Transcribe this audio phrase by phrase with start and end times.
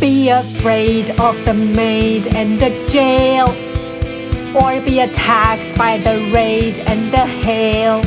[0.00, 3.48] Be afraid of the maid and the jail,
[4.56, 8.00] or be attacked by the raid and the hail.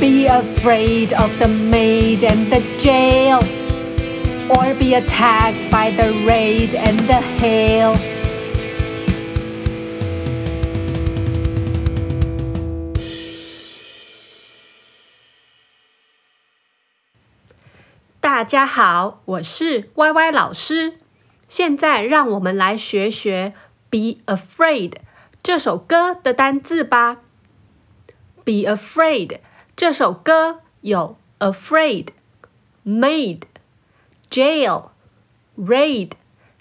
[0.00, 3.40] Be afraid of the maid and the jail,
[4.56, 7.94] or be attacked by the raid and the hail.
[18.40, 20.94] 大家好，我是 Y Y 老师。
[21.46, 23.52] 现在让我们来学学
[23.90, 24.88] 《Be Afraid》
[25.42, 27.18] 这首歌的单字吧。
[28.42, 29.26] 《Be Afraid》
[29.76, 32.06] 这首歌有 afraid、
[32.82, 33.42] made、
[34.30, 34.88] jail、
[35.58, 36.12] raid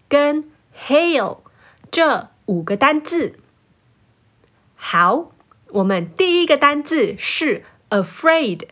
[0.10, 0.52] 跟
[0.86, 1.38] hail
[1.90, 3.40] 这五个单字。
[4.76, 5.32] 好，
[5.70, 8.68] 我们第一个单字是 afraid。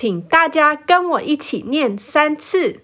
[0.00, 2.82] 请大家跟我一起念三次